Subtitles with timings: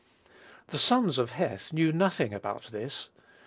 [0.69, 3.09] The sons of Heth knew nothing about this.